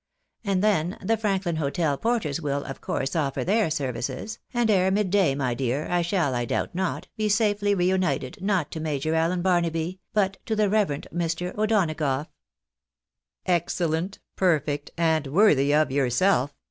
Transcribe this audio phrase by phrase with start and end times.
[0.43, 5.35] And then, the Franklin hotel porters will, of course, offer their services, and ere midday,
[5.35, 9.99] my dear, I shall, I doubt not, be safely reunited, not to Major Alien Barnaby,
[10.11, 11.53] but to the reverend Mr.
[11.55, 12.31] U'Dona gough."
[13.45, 16.55] "Excellent, perfect, ant^ worthy of yourself